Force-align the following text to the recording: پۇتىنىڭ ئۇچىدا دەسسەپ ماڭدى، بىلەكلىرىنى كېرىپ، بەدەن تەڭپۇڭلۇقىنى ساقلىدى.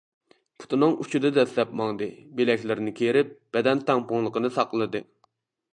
پۇتىنىڭ 0.61 0.95
ئۇچىدا 1.03 1.31
دەسسەپ 1.35 1.75
ماڭدى، 1.81 2.07
بىلەكلىرىنى 2.41 2.95
كېرىپ، 3.01 3.37
بەدەن 3.59 3.87
تەڭپۇڭلۇقىنى 3.91 4.53
ساقلىدى. 4.59 5.09